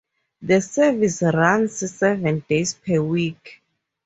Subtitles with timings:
[0.41, 3.61] The service runs seven days per week.